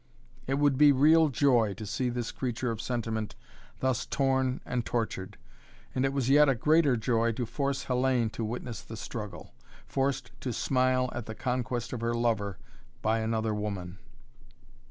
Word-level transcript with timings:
It 0.47 0.55
would 0.55 0.79
be 0.79 0.91
real 0.91 1.29
joy 1.29 1.75
to 1.75 1.85
see 1.85 2.09
this 2.09 2.31
creature 2.31 2.71
of 2.71 2.81
sentiment 2.81 3.35
thus 3.81 4.07
torn 4.07 4.59
and 4.65 4.83
tortured. 4.83 5.37
And 5.93 6.05
it 6.05 6.11
was 6.11 6.27
yet 6.27 6.49
a 6.49 6.55
greater 6.55 6.97
joy 6.97 7.33
to 7.33 7.45
force 7.45 7.85
Hellayne 7.85 8.31
to 8.31 8.43
witness 8.43 8.81
the 8.81 8.97
struggle, 8.97 9.53
forced 9.85 10.31
to 10.41 10.53
smile 10.53 11.11
at 11.13 11.27
the 11.27 11.35
conquest 11.35 11.93
of 11.93 12.01
her 12.01 12.15
lover 12.15 12.57
by 13.03 13.19
another 13.19 13.53
woman. 13.53 13.99